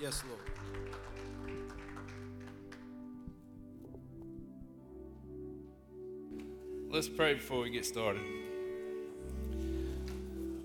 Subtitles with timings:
[0.00, 0.40] Yes, Lord.
[6.90, 8.22] Let's pray before we get started.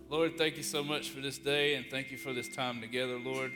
[0.10, 3.20] Lord, thank you so much for this day and thank you for this time together,
[3.20, 3.52] Lord.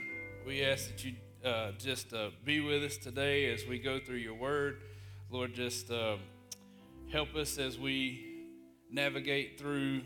[0.46, 4.16] We ask that you uh, just uh, be with us today as we go through
[4.16, 4.82] your word.
[5.30, 6.18] Lord, just uh,
[7.10, 8.44] help us as we
[8.90, 10.02] navigate through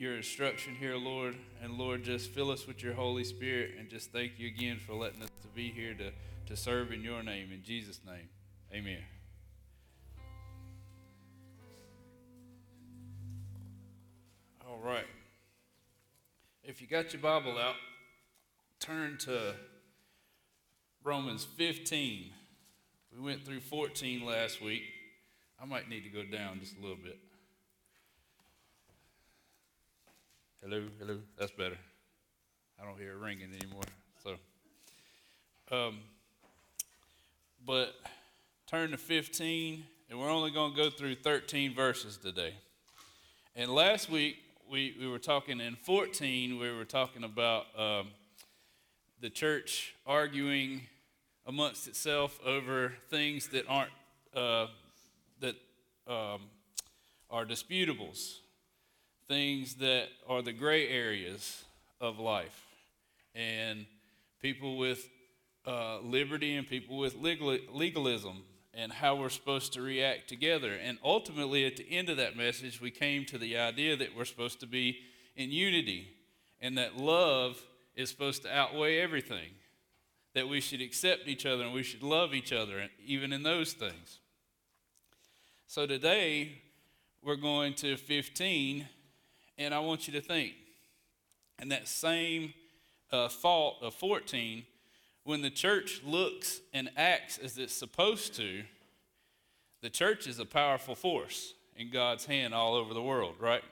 [0.00, 1.36] your instruction here, Lord.
[1.62, 4.94] And Lord, just fill us with your Holy Spirit and just thank you again for
[4.94, 6.10] letting us to be here to,
[6.46, 7.50] to serve in your name.
[7.52, 8.30] In Jesus' name,
[8.72, 9.02] amen.
[14.66, 15.04] All right.
[16.64, 17.74] If you got your Bible out,
[18.78, 19.54] turn to
[21.04, 22.30] Romans 15.
[23.14, 24.84] We went through 14 last week.
[25.60, 27.18] I might need to go down just a little bit.
[30.62, 31.16] Hello, hello.
[31.38, 31.78] That's better.
[32.78, 33.80] I don't hear it ringing anymore.
[34.22, 34.36] So,
[35.74, 36.00] um,
[37.64, 37.94] but
[38.66, 42.52] turn to 15, and we're only going to go through 13 verses today.
[43.56, 44.36] And last week
[44.70, 48.08] we, we were talking in 14, we were talking about um,
[49.18, 50.82] the church arguing
[51.46, 53.92] amongst itself over things that aren't,
[54.36, 54.66] uh,
[55.40, 55.54] that
[56.06, 56.42] um,
[57.30, 58.40] are disputables,
[59.30, 61.62] things that are the gray areas
[62.00, 62.66] of life.
[63.32, 63.86] And
[64.42, 65.08] people with
[65.64, 68.42] uh, liberty and people with legal, legalism
[68.74, 70.72] and how we're supposed to react together.
[70.72, 74.24] And ultimately, at the end of that message, we came to the idea that we're
[74.24, 74.98] supposed to be
[75.36, 76.08] in unity
[76.60, 77.64] and that love
[77.94, 79.50] is supposed to outweigh everything.
[80.34, 83.74] That we should accept each other and we should love each other, even in those
[83.74, 84.18] things.
[85.68, 86.62] So today,
[87.22, 88.88] we're going to 15,
[89.60, 90.54] and I want you to think.
[91.58, 92.54] And that same
[93.12, 94.64] uh, thought of 14
[95.24, 98.62] when the church looks and acts as it's supposed to,
[99.82, 103.62] the church is a powerful force in God's hand all over the world, right?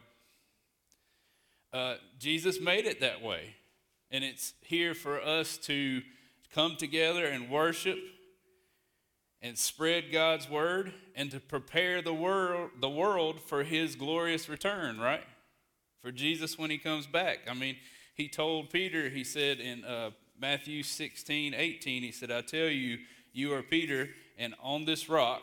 [1.72, 3.54] Uh, Jesus made it that way.
[4.10, 6.02] And it's here for us to
[6.54, 7.98] come together and worship
[9.40, 14.98] and spread God's word and to prepare the world, the world for his glorious return,
[14.98, 15.24] right?
[16.00, 17.40] For Jesus when he comes back.
[17.50, 17.76] I mean,
[18.14, 20.10] he told Peter, he said in uh,
[20.40, 22.98] Matthew 16, 18, he said, I tell you,
[23.32, 25.42] you are Peter, and on this rock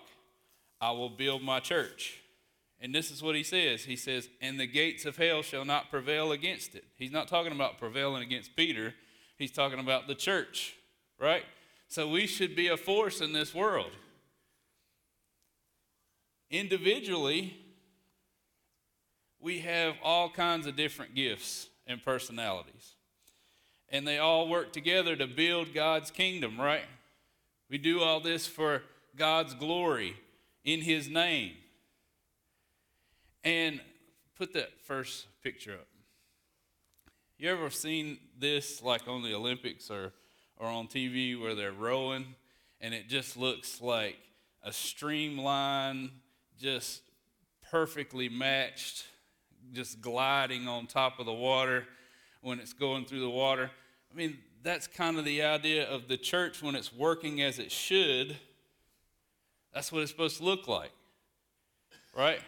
[0.81, 2.21] I will build my church.
[2.79, 3.85] And this is what he says.
[3.85, 6.83] He says, And the gates of hell shall not prevail against it.
[6.97, 8.93] He's not talking about prevailing against Peter,
[9.37, 10.75] he's talking about the church,
[11.19, 11.43] right?
[11.87, 13.91] So we should be a force in this world.
[16.49, 17.57] Individually,
[19.45, 22.95] we have all kinds of different gifts and personalities
[23.89, 26.85] and they all work together to build God's kingdom, right?
[27.69, 28.81] We do all this for
[29.15, 30.15] God's glory
[30.63, 31.53] in His name.
[33.43, 33.79] And
[34.35, 35.87] put that first picture up.
[37.37, 40.11] You ever seen this like on the Olympics or,
[40.57, 42.25] or on TV where they're rowing
[42.81, 44.17] and it just looks like
[44.63, 46.09] a streamline,
[46.59, 47.03] just
[47.69, 49.05] perfectly matched,
[49.73, 51.85] just gliding on top of the water
[52.41, 53.71] when it's going through the water.
[54.11, 57.71] I mean, that's kind of the idea of the church when it's working as it
[57.71, 58.37] should.
[59.73, 60.91] That's what it's supposed to look like,
[62.15, 62.39] right?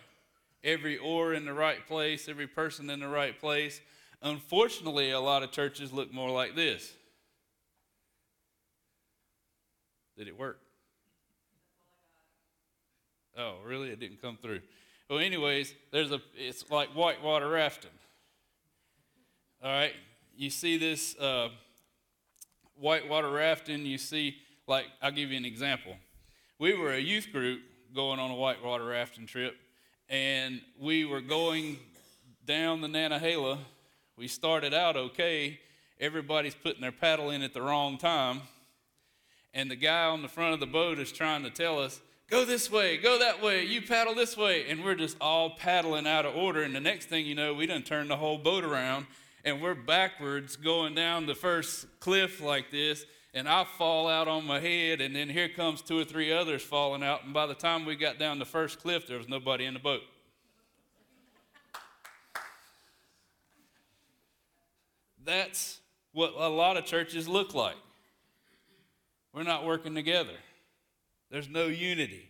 [0.64, 3.82] Every oar in the right place, every person in the right place.
[4.22, 6.94] Unfortunately, a lot of churches look more like this.
[10.18, 10.60] Did it work?
[13.38, 13.90] Oh, really?
[13.90, 14.62] It didn't come through.
[15.10, 16.20] Well, anyways, there's a.
[16.36, 17.92] It's like whitewater rafting.
[19.64, 19.94] All right,
[20.36, 21.48] you see this uh,
[22.76, 23.86] whitewater rafting.
[23.86, 24.36] You see,
[24.68, 25.96] like, I'll give you an example.
[26.60, 27.62] We were a youth group
[27.96, 29.56] going on a whitewater rafting trip,
[30.10, 31.78] and we were going
[32.46, 33.60] down the Nantahala.
[34.18, 35.60] We started out okay.
[36.02, 38.42] Everybody's putting their paddle in at the wrong time,
[39.54, 42.46] and the guy on the front of the boat is trying to tell us, go
[42.46, 44.70] this way, go that way, you paddle this way.
[44.70, 46.64] And we're just all paddling out of order.
[46.64, 49.08] And the next thing you know, we done turned the whole boat around
[49.48, 54.46] and we're backwards going down the first cliff like this, and I fall out on
[54.46, 57.54] my head, and then here comes two or three others falling out, and by the
[57.54, 60.02] time we got down the first cliff, there was nobody in the boat.
[65.24, 65.80] That's
[66.12, 67.78] what a lot of churches look like.
[69.34, 70.34] We're not working together.
[71.30, 72.30] There's no unity.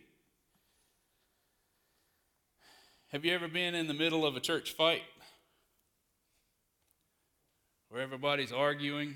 [3.12, 5.02] Have you ever been in the middle of a church fight?
[7.88, 9.14] where everybody's arguing,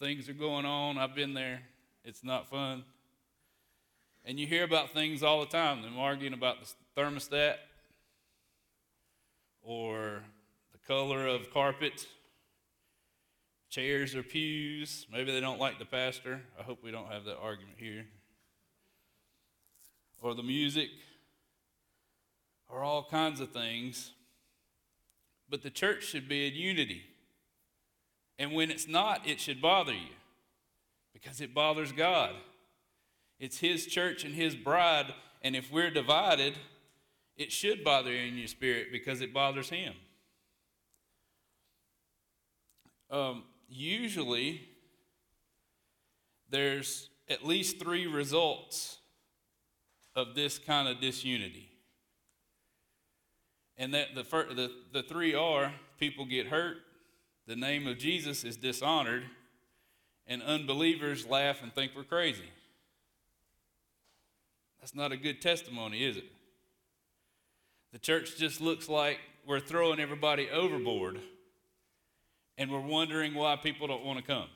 [0.00, 0.98] things are going on.
[0.98, 1.60] I've been there.
[2.04, 2.84] It's not fun.
[4.24, 5.82] And you hear about things all the time.
[5.82, 7.56] Them arguing about the thermostat
[9.62, 10.22] or
[10.72, 12.06] the color of carpet,
[13.70, 15.06] chairs or pews.
[15.12, 16.40] Maybe they don't like the pastor.
[16.58, 18.06] I hope we don't have that argument here.
[20.22, 20.88] Or the music,
[22.68, 24.12] or all kinds of things.
[25.48, 27.02] But the church should be in unity.
[28.38, 30.14] And when it's not, it should bother you
[31.12, 32.32] because it bothers God.
[33.38, 36.54] It's His church and His bride, and if we're divided,
[37.36, 39.94] it should bother you in your spirit because it bothers Him.
[43.10, 44.62] Um, usually,
[46.50, 48.98] there's at least three results
[50.16, 51.68] of this kind of disunity.
[53.76, 56.78] And that the, the, the three are people get hurt,
[57.46, 59.24] the name of Jesus is dishonored,
[60.26, 62.50] and unbelievers laugh and think we're crazy.
[64.80, 66.24] That's not a good testimony, is it?
[67.92, 71.20] The church just looks like we're throwing everybody overboard
[72.58, 74.48] and we're wondering why people don't want to come.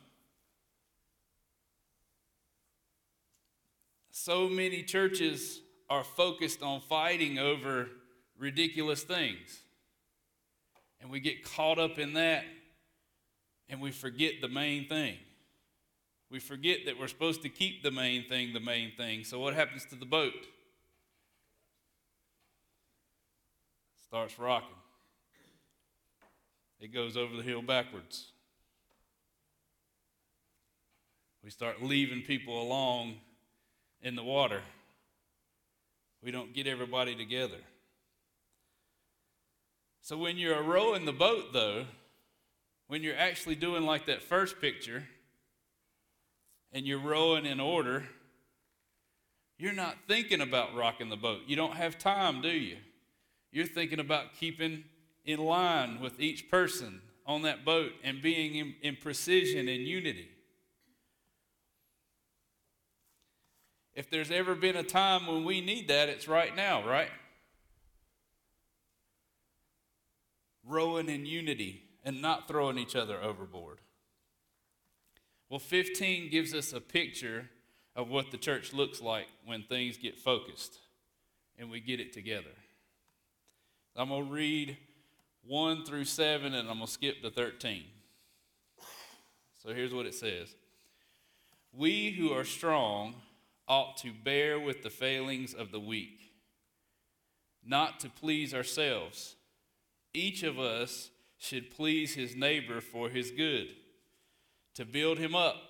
[4.11, 7.89] So many churches are focused on fighting over
[8.39, 9.61] ridiculous things.
[11.01, 12.45] And we get caught up in that
[13.69, 15.17] and we forget the main thing.
[16.31, 19.25] We forget that we're supposed to keep the main thing the main thing.
[19.25, 20.33] So, what happens to the boat?
[24.07, 24.69] Starts rocking.
[26.81, 28.27] It goes over the hill backwards.
[31.43, 33.17] We start leaving people along
[34.03, 34.61] in the water.
[36.23, 37.59] We don't get everybody together.
[40.03, 41.85] So when you're rowing the boat, though,
[42.89, 45.05] when you're actually doing like that first picture
[46.73, 48.05] and you're rowing in order,
[49.59, 51.43] you're not thinking about rocking the boat.
[51.47, 52.79] You don't have time, do you?
[53.53, 54.85] You're thinking about keeping
[55.25, 60.29] in line with each person on that boat and being in, in precision and unity.
[64.01, 67.11] If there's ever been a time when we need that, it's right now, right?
[70.71, 73.79] rowing in unity and not throwing each other overboard.
[75.51, 77.51] Well, 15 gives us a picture
[77.95, 80.79] of what the church looks like when things get focused
[81.59, 82.57] and we get it together.
[83.97, 84.79] I'm going to read
[85.47, 87.83] 1 through 7 and I'm going to skip to 13.
[89.63, 90.55] So here's what it says
[91.71, 93.15] We who are strong
[93.71, 96.33] ought to bear with the failings of the weak,
[97.65, 99.37] not to please ourselves.
[100.13, 103.69] Each of us should please his neighbor for his good,
[104.75, 105.63] to build him up.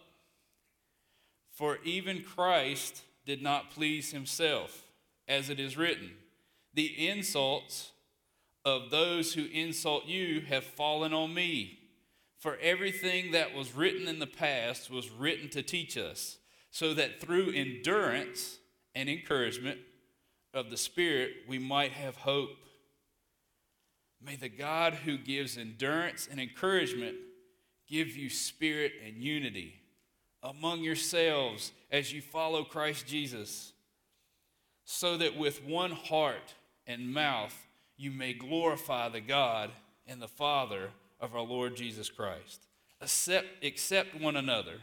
[1.52, 4.88] For even Christ did not please himself,
[5.28, 6.12] as it is written
[6.72, 7.92] The insults
[8.64, 11.78] of those who insult you have fallen on me.
[12.38, 16.38] For everything that was written in the past was written to teach us,
[16.70, 18.58] so that through endurance
[18.94, 19.78] and encouragement
[20.52, 22.50] of the Spirit we might have hope.
[24.22, 27.16] May the God who gives endurance and encouragement
[27.88, 29.80] give you spirit and unity
[30.42, 33.72] among yourselves as you follow Christ Jesus,
[34.84, 36.54] so that with one heart
[36.86, 39.70] and mouth you may glorify the God
[40.06, 42.66] and the Father of our Lord Jesus Christ.
[43.00, 44.78] Accept, accept one another.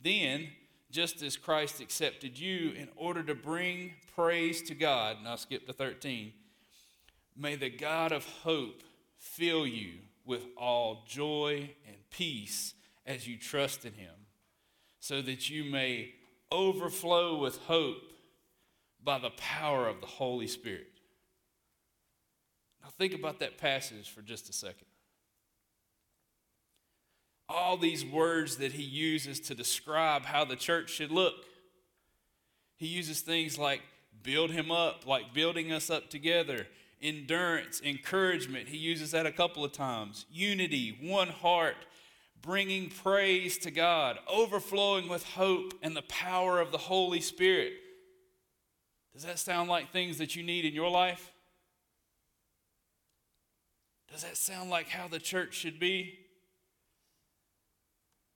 [0.00, 0.48] Then,
[0.90, 5.72] just as Christ accepted you in order to bring praise to God, I'll skip to
[5.72, 6.32] 13
[7.40, 8.82] May the God of hope
[9.16, 9.92] fill you
[10.24, 12.74] with all joy and peace
[13.06, 14.14] as you trust in him,
[14.98, 16.14] so that you may
[16.50, 18.12] overflow with hope
[19.02, 21.00] by the power of the Holy Spirit.
[22.82, 24.87] Now, think about that passage for just a second.
[27.48, 31.34] All these words that he uses to describe how the church should look.
[32.76, 33.80] He uses things like
[34.22, 36.66] build him up, like building us up together,
[37.00, 38.68] endurance, encouragement.
[38.68, 40.26] He uses that a couple of times.
[40.30, 41.76] Unity, one heart,
[42.42, 47.72] bringing praise to God, overflowing with hope and the power of the Holy Spirit.
[49.12, 51.32] Does that sound like things that you need in your life?
[54.12, 56.18] Does that sound like how the church should be?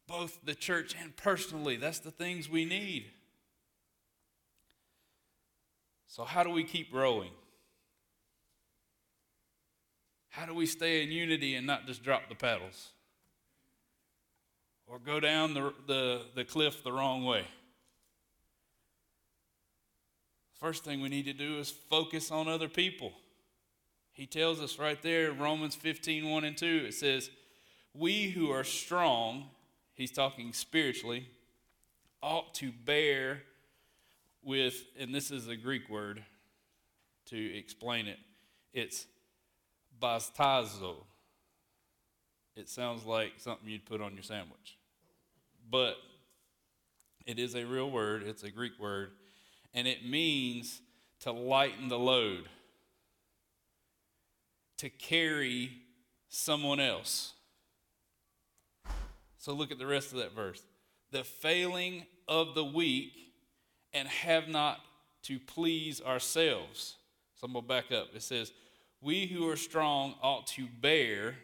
[0.06, 3.10] Both the church and personally, that's the things we need.
[6.06, 7.30] So, how do we keep growing?
[10.28, 12.90] How do we stay in unity and not just drop the pedals?
[14.92, 17.46] or go down the, the, the cliff the wrong way.
[20.60, 23.12] First thing we need to do is focus on other people.
[24.12, 27.30] He tells us right there, Romans 15, 1 and 2, it says,
[27.94, 29.46] We who are strong,
[29.94, 31.28] he's talking spiritually,
[32.22, 33.42] ought to bear
[34.42, 36.24] with, and this is a Greek word
[37.26, 38.18] to explain it,
[38.72, 39.06] it's
[40.00, 40.96] bastazo.
[42.56, 44.76] It sounds like something you'd put on your sandwich.
[45.70, 45.96] But
[47.24, 49.12] it is a real word, it's a Greek word,
[49.72, 50.80] and it means
[51.20, 52.48] to lighten the load
[54.78, 55.70] to carry
[56.28, 57.34] someone else.
[59.42, 60.62] So look at the rest of that verse.
[61.10, 63.10] The failing of the weak
[63.92, 64.78] and have not
[65.24, 66.94] to please ourselves.
[67.34, 68.10] So I'm going to back up.
[68.14, 68.52] It says,
[69.00, 71.34] We who are strong ought to bear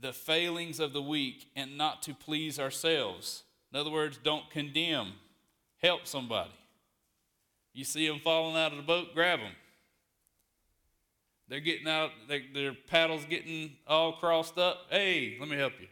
[0.00, 3.44] the failings of the weak and not to please ourselves.
[3.72, 5.12] In other words, don't condemn,
[5.80, 6.50] help somebody.
[7.72, 9.52] You see them falling out of the boat, grab them.
[11.46, 14.86] They're getting out, they, their paddles getting all crossed up.
[14.90, 15.86] Hey, let me help you.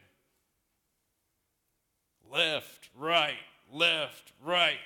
[2.31, 3.35] Left, right,
[3.73, 4.79] left, right.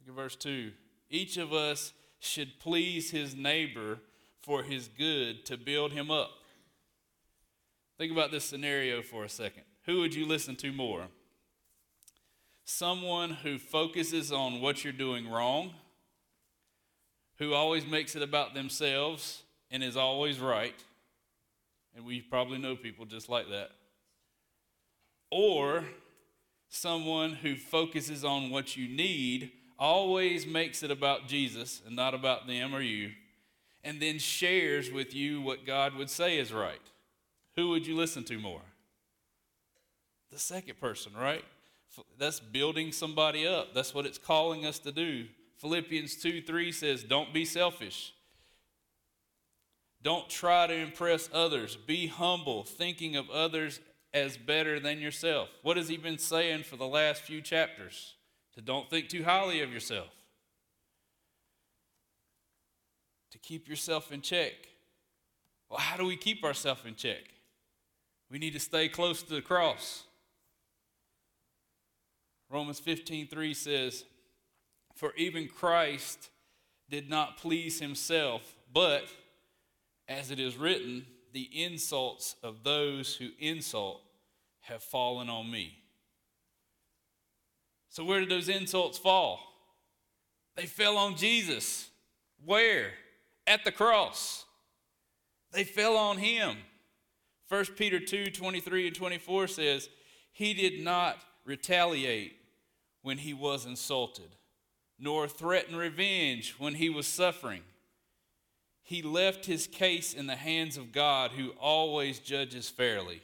[0.00, 0.72] Look at verse 2.
[1.10, 3.98] Each of us should please his neighbor
[4.42, 6.30] for his good to build him up.
[7.98, 9.62] Think about this scenario for a second.
[9.86, 11.08] Who would you listen to more?
[12.66, 15.72] someone who focuses on what you're doing wrong,
[17.38, 20.74] who always makes it about themselves and is always right.
[21.96, 23.70] And we probably know people just like that.
[25.30, 25.84] Or
[26.68, 32.46] someone who focuses on what you need, always makes it about Jesus and not about
[32.46, 33.12] them or you,
[33.84, 36.80] and then shares with you what God would say is right.
[37.56, 38.62] Who would you listen to more?
[40.30, 41.44] The second person, right?
[42.18, 43.74] That's building somebody up.
[43.74, 45.26] That's what it's calling us to do.
[45.58, 48.12] Philippians 2 3 says, Don't be selfish.
[50.02, 51.76] Don't try to impress others.
[51.76, 53.80] Be humble, thinking of others
[54.14, 55.48] as better than yourself.
[55.62, 58.14] What has he been saying for the last few chapters?
[58.54, 60.10] To don't think too highly of yourself.
[63.32, 64.52] To keep yourself in check.
[65.68, 67.24] Well, how do we keep ourselves in check?
[68.30, 70.04] We need to stay close to the cross.
[72.48, 74.04] Romans 15:3 says,
[74.94, 76.30] "For even Christ
[76.88, 79.08] did not please himself, but
[80.08, 84.02] as it is written, the insults of those who insult
[84.60, 85.82] have fallen on me."
[87.88, 89.40] So where did those insults fall?
[90.54, 91.88] They fell on Jesus.
[92.44, 92.92] Where?
[93.46, 94.44] At the cross.
[95.52, 96.58] They fell on him.
[97.48, 99.88] 1 Peter 2 23 and 24 says,
[100.32, 102.36] He did not retaliate
[103.02, 104.34] when he was insulted,
[104.98, 107.62] nor threaten revenge when he was suffering.
[108.86, 113.20] He left his case in the hands of God, who always judges fairly.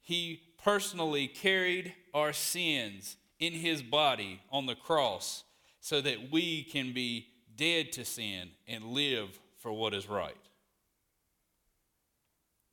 [0.00, 5.44] He personally carried our sins in his body on the cross
[5.80, 10.34] so that we can be dead to sin and live for what is right.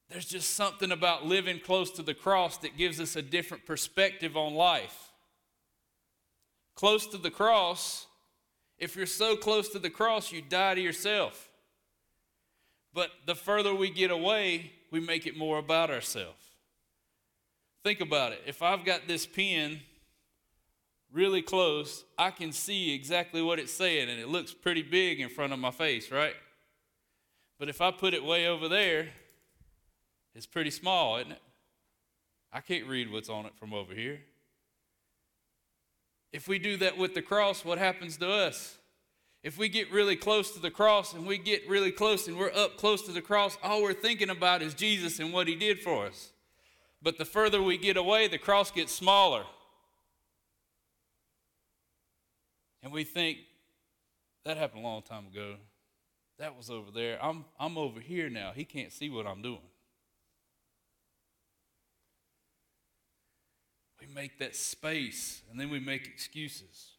[0.10, 4.38] There's just something about living close to the cross that gives us a different perspective
[4.38, 5.12] on life.
[6.74, 8.06] Close to the cross,
[8.78, 11.48] if you're so close to the cross, you die to yourself.
[12.94, 16.44] But the further we get away, we make it more about ourselves.
[17.84, 18.42] Think about it.
[18.46, 19.80] If I've got this pen
[21.12, 25.30] really close, I can see exactly what it's saying, and it looks pretty big in
[25.30, 26.36] front of my face, right?
[27.58, 29.10] But if I put it way over there,
[30.34, 31.42] it's pretty small, isn't it?
[32.52, 34.22] I can't read what's on it from over here.
[36.32, 38.79] If we do that with the cross, what happens to us?
[39.42, 42.54] If we get really close to the cross and we get really close and we're
[42.54, 45.80] up close to the cross, all we're thinking about is Jesus and what he did
[45.80, 46.32] for us.
[47.02, 49.44] But the further we get away, the cross gets smaller.
[52.84, 53.38] And we think,
[54.44, 55.56] that happened a long time ago.
[56.38, 57.24] That was over there.
[57.24, 58.52] I'm, I'm over here now.
[58.54, 59.60] He can't see what I'm doing.
[64.02, 66.92] We make that space and then we make excuses.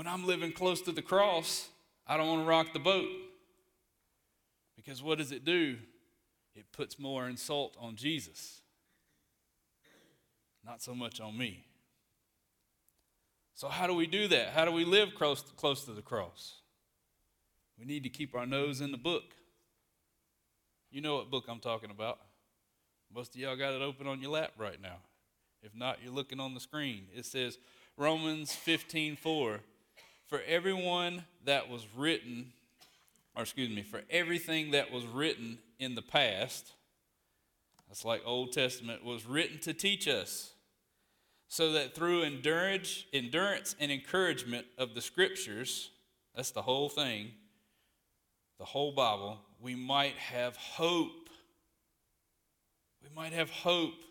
[0.00, 1.68] When I'm living close to the cross,
[2.06, 3.06] I don't want to rock the boat.
[4.74, 5.76] Because what does it do?
[6.54, 8.62] It puts more insult on Jesus,
[10.64, 11.66] not so much on me.
[13.52, 14.54] So, how do we do that?
[14.54, 16.54] How do we live close, close to the cross?
[17.78, 19.34] We need to keep our nose in the book.
[20.90, 22.20] You know what book I'm talking about.
[23.14, 24.96] Most of y'all got it open on your lap right now.
[25.62, 27.08] If not, you're looking on the screen.
[27.14, 27.58] It says
[27.98, 29.60] Romans 15:4.
[30.30, 32.52] For everyone that was written,
[33.34, 36.70] or excuse me, for everything that was written in the past,
[37.88, 40.52] that's like Old Testament, was written to teach us,
[41.48, 45.90] so that through endurance, endurance and encouragement of the scriptures,
[46.36, 47.32] that's the whole thing,
[48.60, 51.28] the whole Bible, we might have hope.
[53.02, 54.04] We might have hope.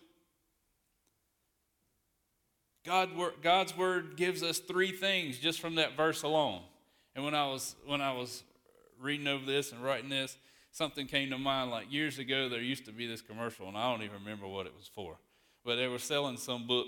[2.86, 3.10] God,
[3.42, 6.62] God's word gives us three things just from that verse alone.
[7.16, 8.44] And when I was when I was
[9.00, 10.38] reading over this and writing this,
[10.72, 11.72] something came to mind.
[11.72, 14.66] Like years ago, there used to be this commercial, and I don't even remember what
[14.66, 15.18] it was for.
[15.66, 16.88] But they were selling some book,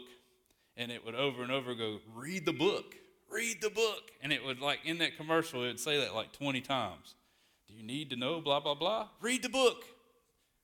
[0.78, 2.96] and it would over and over go, "Read the book,
[3.30, 6.32] read the book," and it would like in that commercial, it would say that like
[6.32, 7.16] 20 times.
[7.68, 9.10] Do you need to know blah blah blah?
[9.20, 9.86] Read the book.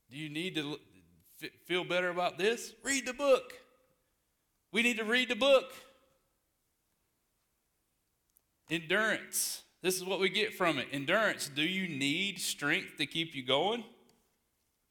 [0.09, 0.79] Do you need to
[1.65, 2.73] feel better about this?
[2.83, 3.53] Read the book.
[4.77, 5.73] We need to read the book.
[8.69, 9.63] Endurance.
[9.81, 10.87] This is what we get from it.
[10.91, 11.49] Endurance.
[11.49, 13.83] Do you need strength to keep you going?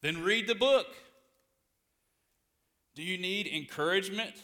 [0.03, 0.89] Then read the book.
[2.97, 4.35] Do you need encouragement?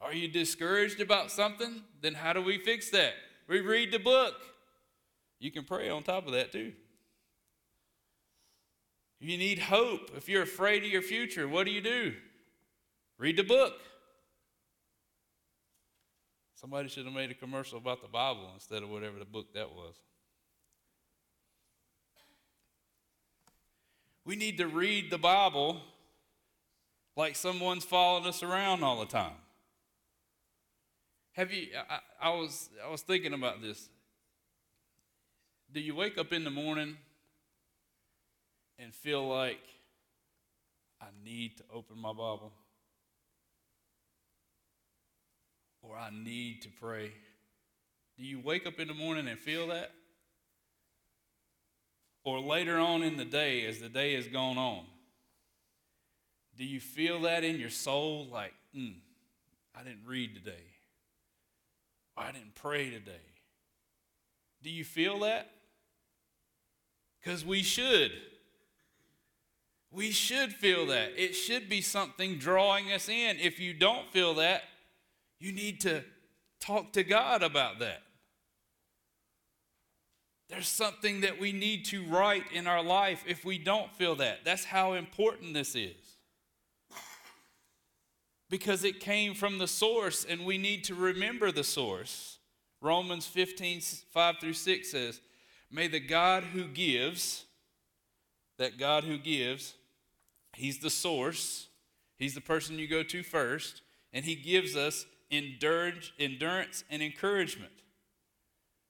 [0.00, 1.82] Are you discouraged about something?
[2.00, 3.12] Then how do we fix that?
[3.46, 4.36] We read the book.
[5.38, 6.72] You can pray on top of that too.
[9.20, 10.12] You need hope.
[10.16, 12.14] If you're afraid of your future, what do you do?
[13.18, 13.74] Read the book.
[16.60, 19.70] Somebody should have made a commercial about the Bible instead of whatever the book that
[19.70, 19.94] was.
[24.26, 25.80] We need to read the Bible
[27.16, 29.32] like someone's following us around all the time.
[31.32, 33.88] Have you I, I was I was thinking about this.
[35.72, 36.98] Do you wake up in the morning
[38.78, 39.62] and feel like
[41.00, 42.52] I need to open my Bible?
[45.90, 47.12] Or I need to pray.
[48.16, 49.90] Do you wake up in the morning and feel that?
[52.22, 54.84] Or later on in the day, as the day has gone on,
[56.56, 58.94] do you feel that in your soul like, mm,
[59.74, 60.64] I didn't read today?
[62.16, 63.12] Or I didn't pray today?
[64.62, 65.50] Do you feel that?
[67.18, 68.12] Because we should.
[69.90, 71.12] We should feel that.
[71.16, 73.38] It should be something drawing us in.
[73.38, 74.62] If you don't feel that,
[75.40, 76.04] you need to
[76.60, 78.02] talk to God about that.
[80.50, 84.44] There's something that we need to write in our life if we don't feel that.
[84.44, 85.94] That's how important this is.
[88.50, 92.38] Because it came from the source, and we need to remember the source.
[92.80, 95.20] Romans 15, 5 through 6 says,
[95.70, 97.44] May the God who gives,
[98.58, 99.74] that God who gives,
[100.56, 101.68] He's the source,
[102.16, 107.72] He's the person you go to first, and He gives us endurance and encouragement.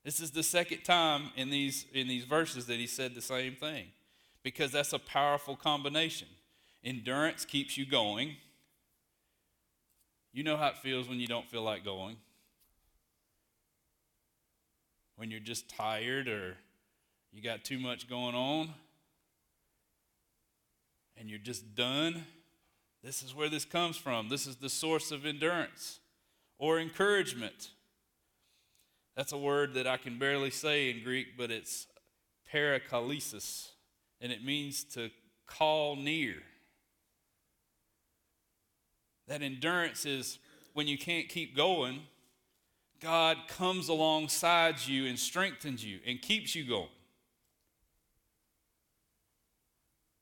[0.04, 3.54] This is the second time in these, in these verses that he said the same
[3.54, 3.86] thing
[4.42, 6.28] because that's a powerful combination.
[6.82, 8.36] Endurance keeps you going.
[10.32, 12.16] You know how it feels when you don't feel like going.
[15.16, 16.56] When you're just tired or
[17.32, 18.70] you got too much going on
[21.18, 22.24] and you're just done.
[23.04, 24.30] This is where this comes from.
[24.30, 25.99] This is the source of endurance
[26.60, 27.70] or encouragement.
[29.16, 31.88] That's a word that I can barely say in Greek, but it's
[32.52, 33.70] parakalesis,
[34.20, 35.10] and it means to
[35.46, 36.34] call near.
[39.26, 40.38] That endurance is
[40.74, 42.02] when you can't keep going,
[43.00, 46.88] God comes alongside you and strengthens you and keeps you going.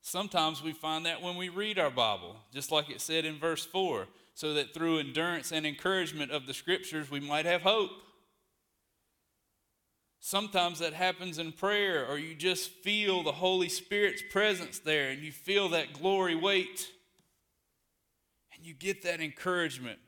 [0.01, 3.65] Sometimes we find that when we read our Bible, just like it said in verse
[3.65, 4.07] 4
[4.39, 7.91] so that through endurance and encouragement of the scriptures we might have hope.
[10.21, 15.21] Sometimes that happens in prayer, or you just feel the Holy Spirit's presence there and
[15.21, 16.89] you feel that glory weight.
[18.55, 19.99] And you get that encouragement,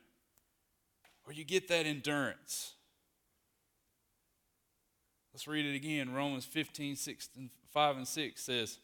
[1.26, 2.72] or you get that endurance.
[5.34, 6.14] Let's read it again.
[6.14, 8.78] Romans 15, 6 and 5 and 6 says,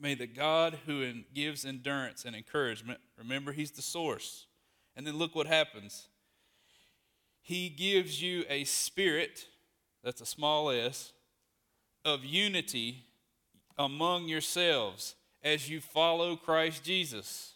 [0.00, 4.46] May the God who gives endurance and encouragement, remember, He's the source
[4.96, 6.08] and then look what happens.
[7.40, 9.46] He gives you a spirit,
[10.04, 11.12] that's a small s,
[12.04, 13.04] of unity
[13.78, 17.54] among yourselves as you follow Christ Jesus.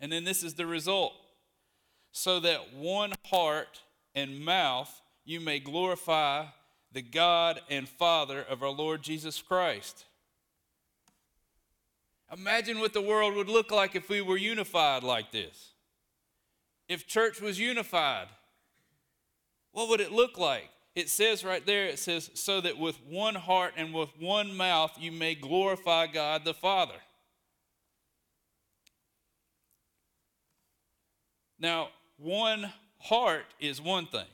[0.00, 1.14] And then this is the result
[2.12, 3.80] so that one heart
[4.14, 6.46] and mouth you may glorify
[6.92, 10.04] the God and Father of our Lord Jesus Christ.
[12.32, 15.71] Imagine what the world would look like if we were unified like this.
[16.92, 18.26] If church was unified,
[19.70, 20.68] what would it look like?
[20.94, 24.92] It says right there, it says, so that with one heart and with one mouth
[25.00, 27.00] you may glorify God the Father.
[31.58, 34.28] Now, one heart is one thing,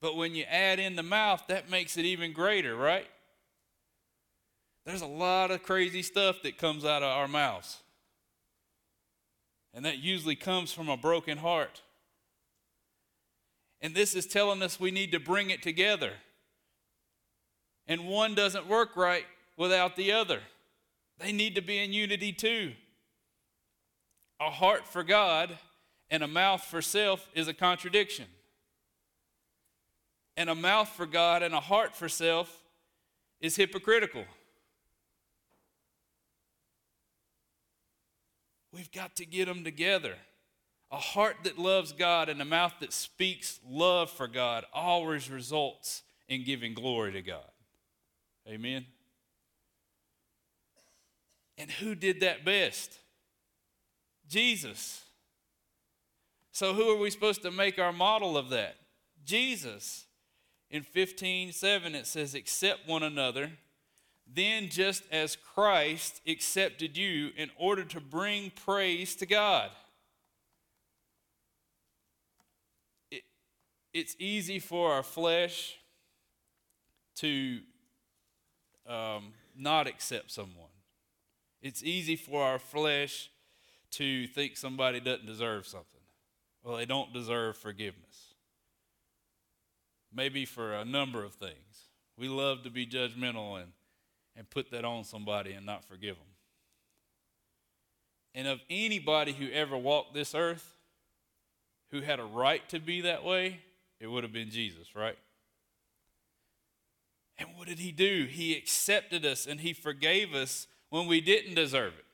[0.00, 3.08] but when you add in the mouth, that makes it even greater, right?
[4.86, 7.80] There's a lot of crazy stuff that comes out of our mouths.
[9.74, 11.82] And that usually comes from a broken heart.
[13.80, 16.12] And this is telling us we need to bring it together.
[17.86, 20.40] And one doesn't work right without the other,
[21.18, 22.72] they need to be in unity too.
[24.40, 25.58] A heart for God
[26.10, 28.26] and a mouth for self is a contradiction.
[30.36, 32.62] And a mouth for God and a heart for self
[33.40, 34.24] is hypocritical.
[38.74, 40.16] We've got to get them together.
[40.90, 46.02] A heart that loves God and a mouth that speaks love for God always results
[46.28, 47.50] in giving glory to God.
[48.48, 48.86] Amen.
[51.56, 52.98] And who did that best?
[54.28, 55.04] Jesus.
[56.50, 58.76] So, who are we supposed to make our model of that?
[59.24, 60.06] Jesus.
[60.70, 63.52] In 15 7, it says, Accept one another
[64.32, 69.70] then, just as Christ accepted you in order to bring praise to God.
[73.10, 73.22] It,
[73.92, 75.76] it's easy for our flesh
[77.16, 77.60] to
[78.88, 80.68] um, not accept someone.
[81.62, 83.30] It's easy for our flesh
[83.92, 85.88] to think somebody doesn't deserve something.
[86.62, 88.34] Well, they don't deserve forgiveness.
[90.12, 91.88] Maybe for a number of things.
[92.16, 93.72] We love to be judgmental and
[94.36, 96.26] and put that on somebody and not forgive them.
[98.34, 100.76] And of anybody who ever walked this earth
[101.90, 103.60] who had a right to be that way,
[104.00, 105.16] it would have been Jesus, right?
[107.38, 108.26] And what did he do?
[108.28, 112.04] He accepted us and he forgave us when we didn't deserve it.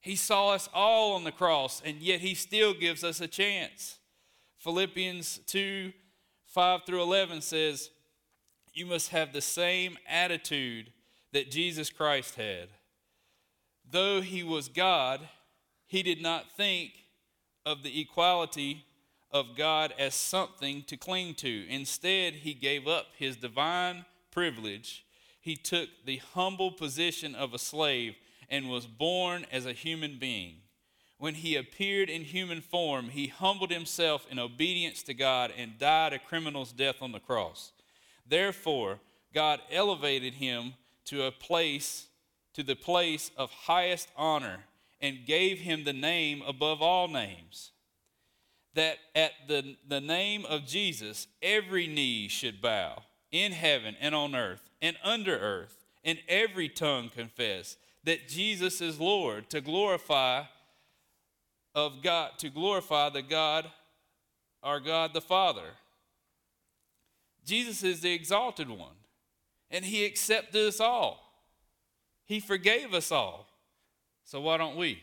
[0.00, 3.98] He saw us all on the cross, and yet he still gives us a chance.
[4.58, 5.92] Philippians 2
[6.46, 7.90] 5 through 11 says,
[8.72, 10.92] You must have the same attitude
[11.32, 12.68] that Jesus Christ had.
[13.88, 15.28] Though he was God,
[15.86, 16.92] he did not think
[17.64, 18.84] of the equality
[19.30, 21.68] of God as something to cling to.
[21.68, 25.04] Instead, he gave up his divine privilege.
[25.40, 28.16] He took the humble position of a slave
[28.48, 30.56] and was born as a human being.
[31.18, 36.12] When he appeared in human form, he humbled himself in obedience to God and died
[36.12, 37.72] a criminal's death on the cross.
[38.28, 39.00] Therefore,
[39.32, 40.74] God elevated him
[41.06, 42.06] to a place,
[42.54, 44.64] to the place of highest honor,
[45.00, 47.72] and gave him the name above all names.
[48.74, 54.34] That at the, the name of Jesus, every knee should bow in heaven and on
[54.34, 60.44] earth and under earth, and every tongue confess that Jesus is Lord to glorify
[61.74, 63.70] of God, to glorify the God,
[64.62, 65.74] our God the Father.
[67.44, 68.96] Jesus is the exalted one
[69.70, 71.26] and He accepted us all.
[72.24, 73.46] He forgave us all.
[74.24, 75.02] So why don't we?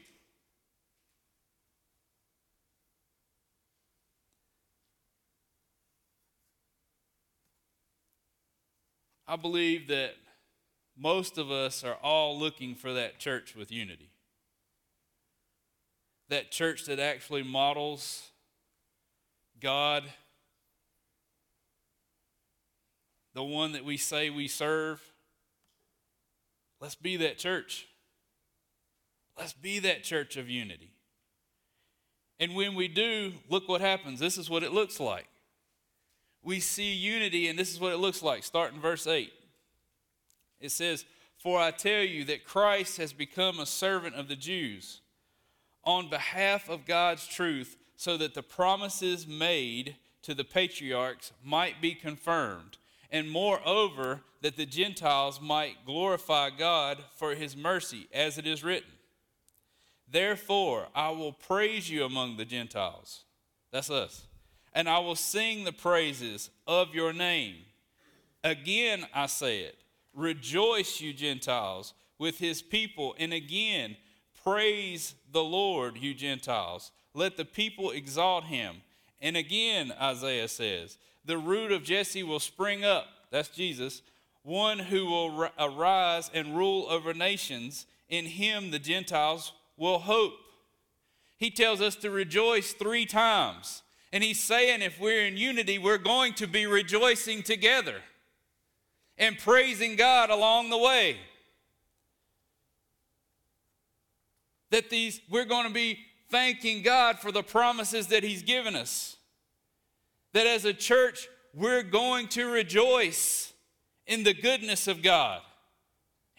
[9.25, 10.15] I believe that
[10.97, 14.09] most of us are all looking for that church with unity.
[16.29, 18.29] That church that actually models
[19.59, 20.03] God
[23.33, 25.01] the one that we say we serve.
[26.79, 27.87] Let's be that church.
[29.37, 30.91] Let's be that church of unity.
[32.39, 34.19] And when we do, look what happens.
[34.19, 35.27] This is what it looks like.
[36.43, 38.43] We see unity, and this is what it looks like.
[38.43, 39.31] Start in verse 8.
[40.59, 41.05] It says,
[41.37, 45.01] For I tell you that Christ has become a servant of the Jews
[45.85, 51.93] on behalf of God's truth, so that the promises made to the patriarchs might be
[51.93, 52.77] confirmed
[53.13, 58.89] and moreover, that the Gentiles might glorify God for his mercy, as it is written.
[60.11, 63.23] Therefore, I will praise you among the Gentiles.
[63.71, 64.25] That's us.
[64.73, 67.55] And I will sing the praises of your name.
[68.43, 69.77] Again, I say it.
[70.13, 73.15] Rejoice, you Gentiles, with his people.
[73.19, 73.95] And again,
[74.43, 76.91] praise the Lord, you Gentiles.
[77.13, 78.77] Let the people exalt him.
[79.21, 83.07] And again, Isaiah says, the root of Jesse will spring up.
[83.31, 84.01] That's Jesus.
[84.43, 87.85] One who will arise and rule over nations.
[88.09, 90.33] in him the Gentiles will hope.
[91.37, 93.81] He tells us to rejoice three times.
[94.11, 98.01] And he's saying if we're in unity, we're going to be rejoicing together
[99.17, 101.17] and praising God along the way.
[104.69, 109.17] That these we're going to be thanking God for the promises that he's given us.
[110.33, 113.53] That as a church, we're going to rejoice
[114.07, 115.41] in the goodness of God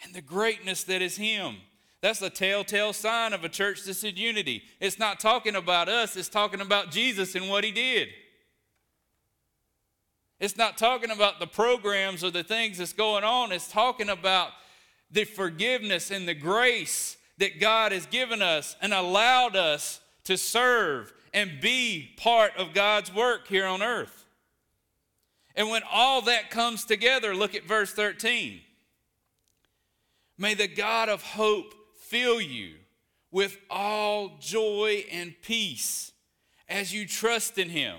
[0.03, 1.57] and the greatness that is him.
[2.01, 4.63] That's a telltale sign of a church that's in unity.
[4.81, 8.09] It's not talking about us, it's talking about Jesus and what he did.
[10.41, 13.53] It's not talking about the programs or the things that's going on.
[13.53, 14.51] It's talking about
[15.11, 21.13] the forgiveness and the grace that God has given us and allowed us to serve
[21.35, 24.25] and be part of God's work here on earth.
[25.57, 28.61] And when all that comes together, look at verse 13.
[30.38, 32.75] May the God of hope fill you
[33.31, 36.12] with all joy and peace
[36.68, 37.99] as you trust in him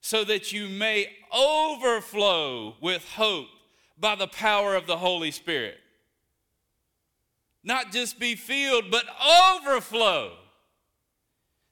[0.00, 3.48] so that you may overflow with hope
[3.98, 5.78] by the power of the Holy Spirit.
[7.62, 9.04] Not just be filled, but
[9.54, 10.32] overflow.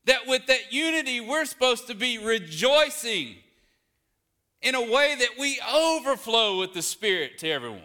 [0.07, 3.37] That with that unity, we're supposed to be rejoicing
[4.63, 7.83] in a way that we overflow with the Spirit to everyone.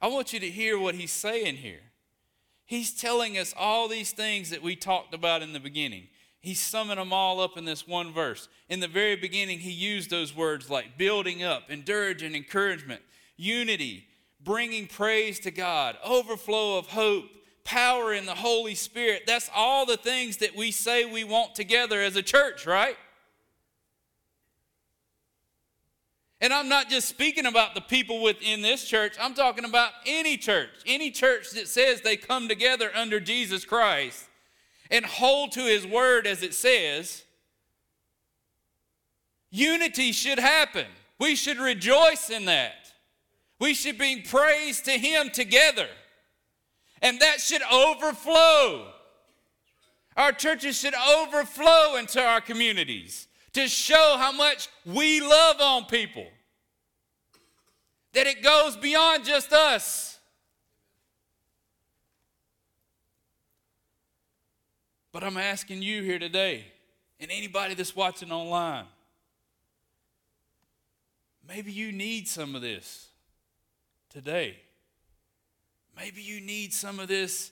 [0.00, 1.80] I want you to hear what he's saying here.
[2.64, 6.08] He's telling us all these things that we talked about in the beginning.
[6.40, 8.48] He's summing them all up in this one verse.
[8.68, 13.00] In the very beginning, he used those words like building up, encouraging, encouragement,
[13.36, 14.06] unity,
[14.44, 17.24] bringing praise to God, overflow of hope,
[17.68, 19.24] power in the Holy Spirit.
[19.26, 22.96] That's all the things that we say we want together as a church, right?
[26.40, 30.38] And I'm not just speaking about the people within this church, I'm talking about any
[30.38, 34.24] church, any church that says they come together under Jesus Christ
[34.90, 37.24] and hold to his word as it says,
[39.50, 40.86] unity should happen.
[41.18, 42.94] We should rejoice in that.
[43.58, 45.88] We should bring praise to him together.
[47.02, 48.92] And that should overflow.
[50.16, 56.26] Our churches should overflow into our communities to show how much we love on people.
[58.14, 60.18] That it goes beyond just us.
[65.12, 66.64] But I'm asking you here today,
[67.18, 68.84] and anybody that's watching online,
[71.46, 73.08] maybe you need some of this
[74.10, 74.56] today.
[75.98, 77.50] Maybe you need some of this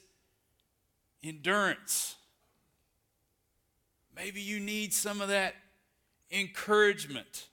[1.21, 2.15] endurance.
[4.15, 5.53] Maybe you need some of that
[6.31, 7.47] encouragement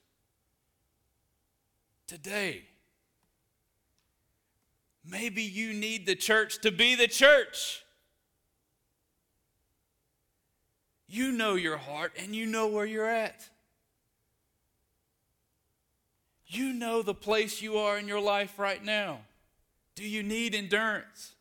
[2.07, 2.63] today.
[5.05, 7.85] Maybe you need the church to be the church.
[11.09, 13.49] You know your heart and you know where you're at.
[16.47, 19.21] You know the place you are in your life right now.
[19.95, 21.35] Do you need endurance?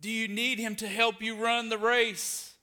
[0.00, 2.54] Do you need Him to help you run the race?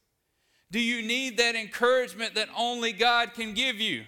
[0.70, 4.04] Do you need that encouragement that only God can give you?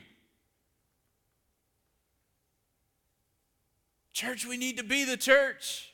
[4.13, 5.93] Church, we need to be the church.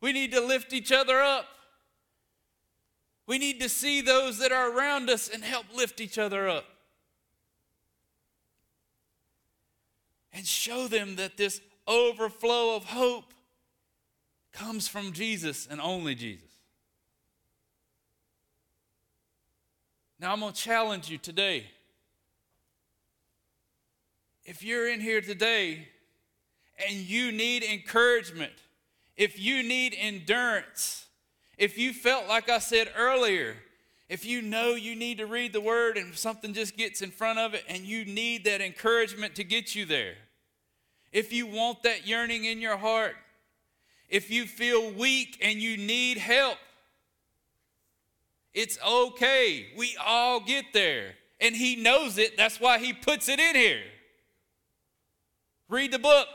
[0.00, 1.46] We need to lift each other up.
[3.26, 6.64] We need to see those that are around us and help lift each other up.
[10.32, 13.32] And show them that this overflow of hope
[14.56, 16.48] comes from Jesus and only Jesus.
[20.18, 21.66] Now, I'm going to challenge you today.
[24.44, 25.88] If you're in here today
[26.88, 28.52] and you need encouragement,
[29.16, 31.06] if you need endurance,
[31.58, 33.56] if you felt like I said earlier,
[34.08, 37.38] if you know you need to read the word and something just gets in front
[37.38, 40.14] of it and you need that encouragement to get you there,
[41.12, 43.16] if you want that yearning in your heart,
[44.08, 46.58] if you feel weak and you need help,
[48.54, 49.66] it's okay.
[49.76, 51.14] We all get there.
[51.40, 52.36] And He knows it.
[52.36, 53.82] That's why He puts it in here.
[55.68, 56.28] Read the book.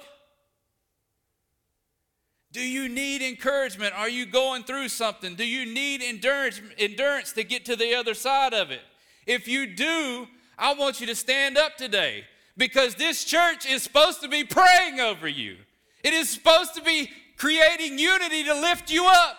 [2.51, 3.93] Do you need encouragement?
[3.95, 5.35] Are you going through something?
[5.35, 8.81] Do you need endurance, endurance to get to the other side of it?
[9.25, 12.25] If you do, I want you to stand up today
[12.57, 15.55] because this church is supposed to be praying over you.
[16.03, 17.09] It is supposed to be
[17.41, 19.35] creating unity to lift you up.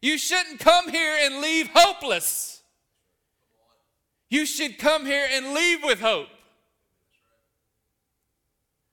[0.00, 2.62] You shouldn't come here and leave hopeless.
[4.28, 6.28] You should come here and leave with hope.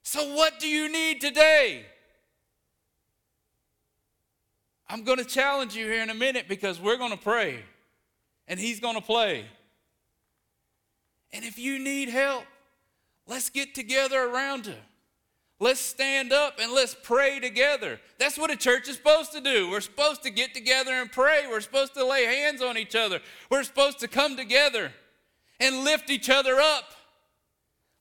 [0.01, 1.85] So, what do you need today?
[4.89, 7.59] I'm going to challenge you here in a minute because we're going to pray
[8.47, 9.45] and he's going to play.
[11.31, 12.45] And if you need help,
[13.27, 14.79] let's get together around her.
[15.59, 17.99] Let's stand up and let's pray together.
[18.19, 19.69] That's what a church is supposed to do.
[19.71, 21.45] We're supposed to get together and pray.
[21.49, 23.21] We're supposed to lay hands on each other.
[23.49, 24.91] We're supposed to come together
[25.59, 26.93] and lift each other up.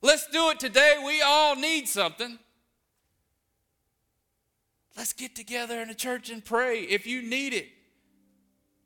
[0.03, 1.03] Let's do it today.
[1.05, 2.39] We all need something.
[4.95, 6.83] Let's get together in a church and pray.
[6.83, 7.69] If you need it,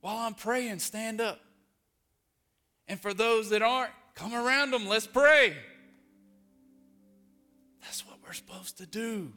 [0.01, 1.41] while I'm praying, stand up.
[2.87, 4.87] And for those that aren't, come around them.
[4.87, 5.57] Let's pray.
[8.31, 9.33] We're supposed to do.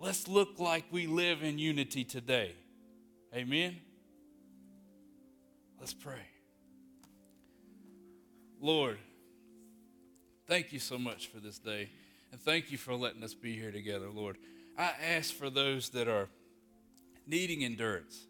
[0.00, 2.54] Let's look like we live in unity today.
[3.34, 3.76] Amen.
[5.78, 6.22] Let's pray.
[8.62, 8.96] Lord,
[10.46, 11.90] thank you so much for this day.
[12.30, 14.38] And thank you for letting us be here together, Lord.
[14.78, 16.30] I ask for those that are
[17.26, 18.26] needing endurance,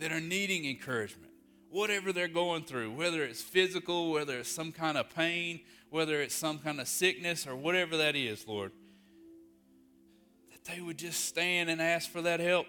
[0.00, 1.32] that are needing encouragement,
[1.70, 6.34] whatever they're going through, whether it's physical, whether it's some kind of pain, whether it's
[6.34, 8.70] some kind of sickness, or whatever that is, Lord,
[10.68, 12.66] they would just stand and ask for that help.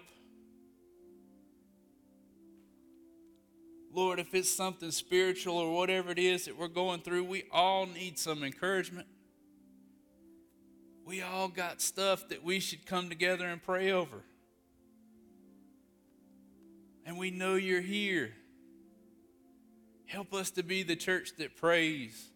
[3.92, 7.86] Lord, if it's something spiritual or whatever it is that we're going through, we all
[7.86, 9.06] need some encouragement.
[11.04, 14.22] We all got stuff that we should come together and pray over.
[17.04, 18.32] And we know you're here.
[20.06, 22.28] Help us to be the church that prays.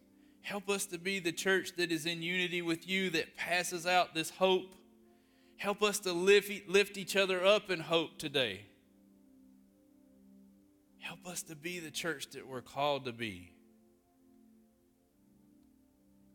[0.42, 4.14] Help us to be the church that is in unity with you, that passes out
[4.14, 4.74] this hope.
[5.56, 8.62] Help us to lift, lift each other up in hope today.
[10.98, 13.52] Help us to be the church that we're called to be.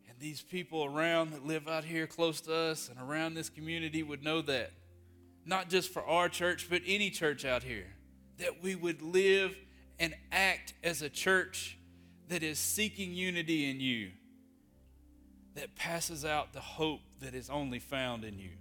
[0.08, 4.04] And these people around that live out here close to us and around this community
[4.04, 4.72] would know that.
[5.46, 7.88] Not just for our church, but any church out here.
[8.38, 9.56] That we would live
[10.00, 11.78] and act as a church
[12.30, 14.12] that is seeking unity in you,
[15.56, 18.52] that passes out the hope that is only found in you.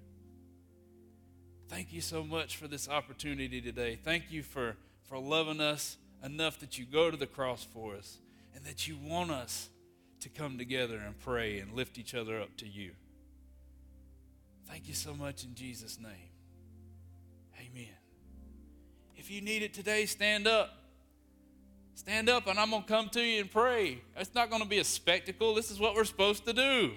[1.69, 3.99] Thank you so much for this opportunity today.
[4.03, 4.77] Thank you for
[5.09, 8.19] for loving us enough that you go to the cross for us
[8.55, 9.69] and that you want us
[10.21, 12.93] to come together and pray and lift each other up to you.
[14.69, 16.31] Thank you so much in Jesus' name.
[17.59, 17.95] Amen.
[19.17, 20.75] If you need it today, stand up.
[21.95, 23.99] Stand up and I'm going to come to you and pray.
[24.17, 25.55] It's not going to be a spectacle.
[25.55, 26.93] This is what we're supposed to do.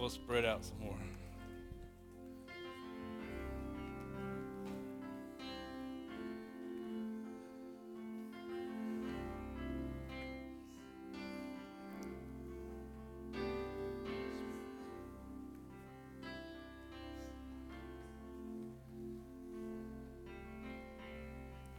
[0.00, 0.94] We'll, spread out some more.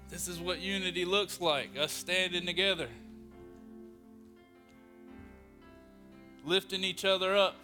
[0.09, 2.89] This is what unity looks like us standing together,
[6.45, 7.55] lifting each other up.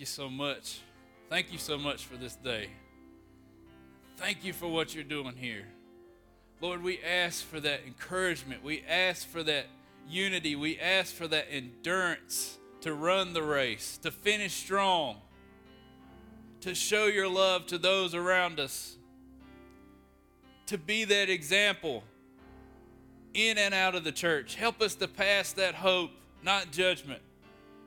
[0.00, 0.80] You so much.
[1.28, 2.70] Thank you so much for this day.
[4.16, 5.66] Thank you for what you're doing here.
[6.60, 8.64] Lord, we ask for that encouragement.
[8.64, 9.66] We ask for that
[10.08, 10.56] unity.
[10.56, 15.16] We ask for that endurance to run the race, to finish strong,
[16.60, 18.96] to show your love to those around us,
[20.66, 22.02] to be that example
[23.34, 24.54] in and out of the church.
[24.54, 26.10] Help us to pass that hope,
[26.42, 27.22] not judgment.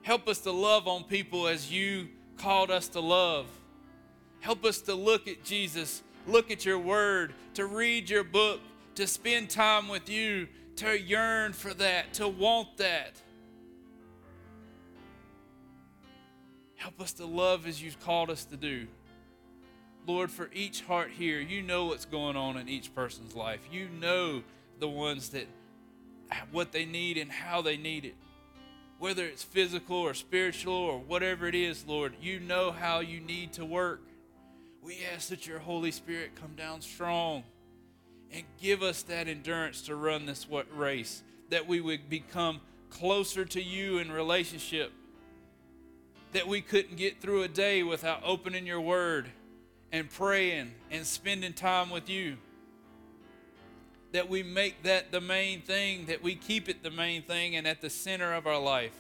[0.04, 3.48] Help us to love on people as you called us to love.
[4.40, 8.60] Help us to look at Jesus, look at your word, to read your book,
[8.96, 10.48] to spend time with you,
[10.78, 13.22] to yearn for that, to want that.
[16.76, 18.88] Help us to love as you've called us to do.
[20.08, 23.60] Lord, for each heart here, you know what's going on in each person's life.
[23.72, 24.42] You know
[24.80, 25.46] the ones that
[26.52, 28.16] what they need and how they need it.
[29.02, 33.52] Whether it's physical or spiritual or whatever it is, Lord, you know how you need
[33.54, 34.04] to work.
[34.80, 37.44] We ask that your Holy Spirit come down strong
[38.32, 40.46] and give us that endurance to run this
[40.76, 44.92] race, that we would become closer to you in relationship,
[46.34, 49.32] that we couldn't get through a day without opening your word
[49.92, 52.38] and praying and spending time with you.
[54.12, 57.66] That we make that the main thing, that we keep it the main thing and
[57.68, 58.94] at the center of our life.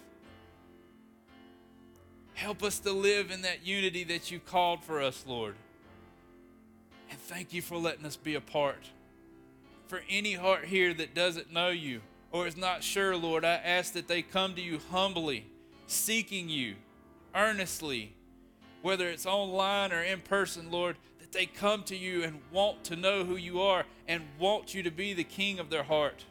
[2.33, 5.55] Help us to live in that unity that you called for us, Lord.
[7.09, 8.89] And thank you for letting us be a part.
[9.87, 12.01] For any heart here that doesn't know you
[12.31, 15.45] or is not sure, Lord, I ask that they come to you humbly,
[15.87, 16.75] seeking you
[17.35, 18.13] earnestly,
[18.81, 20.95] whether it's online or in person, Lord,
[21.31, 24.83] that they come to you and want to know who you are and want you
[24.83, 26.25] to be the king of their heart.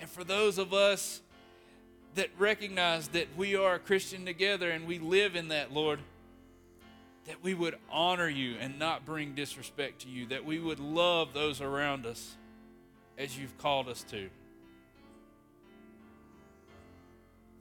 [0.00, 1.20] And for those of us
[2.14, 6.00] that recognize that we are a Christian together and we live in that, Lord,
[7.26, 11.32] that we would honor you and not bring disrespect to you, that we would love
[11.32, 12.34] those around us
[13.16, 14.28] as you've called us to.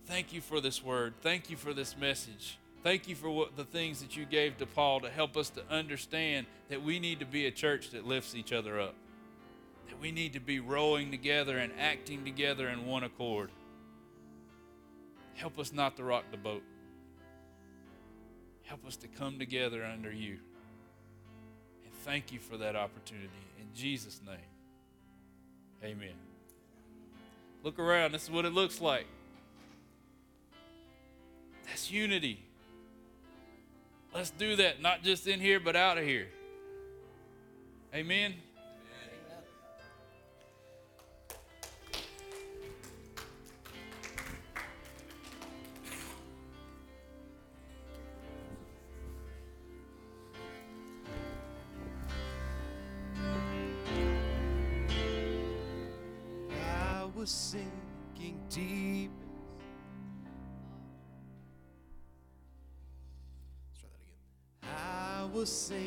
[0.08, 1.14] Thank you for this word.
[1.22, 2.58] Thank you for this message.
[2.84, 5.62] Thank you for what the things that you gave to Paul to help us to
[5.70, 8.96] understand that we need to be a church that lifts each other up.
[9.88, 13.52] That we need to be rowing together and acting together in one accord.
[15.36, 16.64] Help us not to rock the boat.
[18.64, 20.40] Help us to come together under you.
[21.84, 23.30] And thank you for that opportunity.
[23.60, 24.38] In Jesus' name,
[25.84, 26.16] amen.
[27.64, 28.14] Look around.
[28.14, 29.06] This is what it looks like.
[31.68, 32.44] That's unity.
[34.14, 36.28] Let's do that, not just in here, but out of here.
[37.94, 38.34] Amen.
[65.52, 65.81] I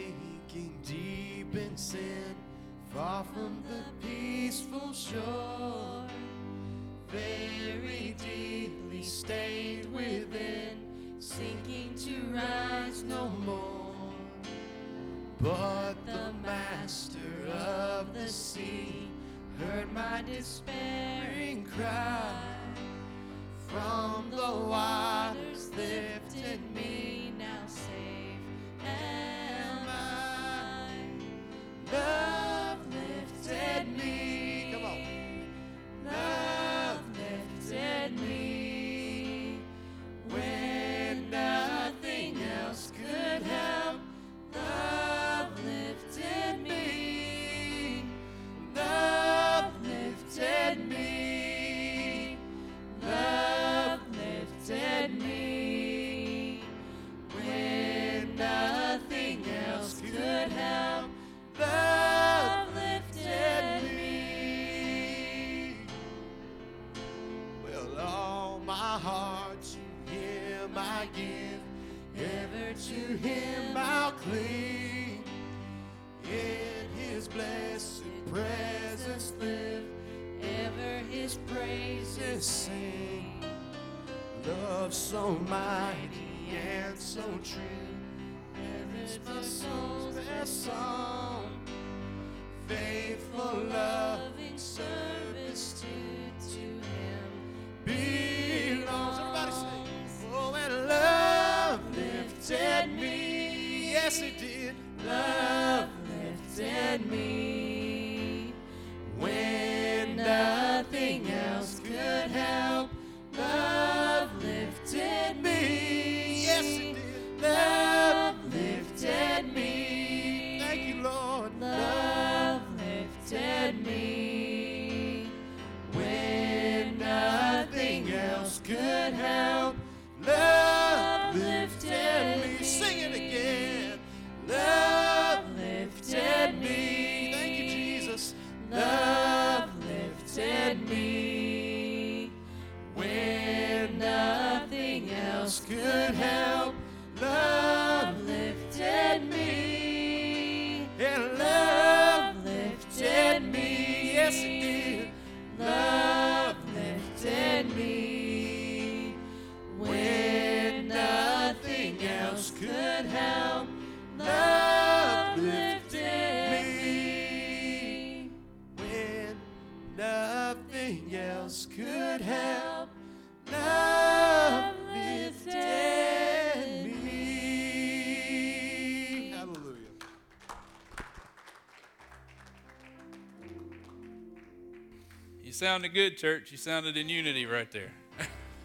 [185.64, 186.52] sounded good, church.
[186.52, 187.90] You sounded in unity right there.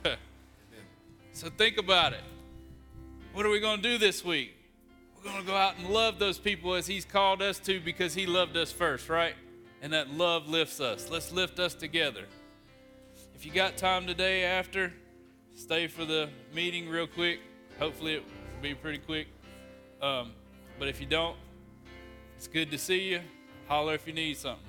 [1.31, 2.19] so think about it.
[3.31, 4.53] What are we going to do this week?
[5.15, 8.13] We're going to go out and love those people as He's called us to because
[8.13, 9.33] He loved us first, right?
[9.81, 11.09] And that love lifts us.
[11.09, 12.25] Let's lift us together.
[13.33, 14.91] If you got time today after,
[15.55, 17.39] stay for the meeting real quick.
[17.79, 19.27] Hopefully, it will be pretty quick.
[20.01, 20.33] Um,
[20.77, 21.37] but if you don't,
[22.35, 23.21] it's good to see you.
[23.69, 24.68] Holler if you need something.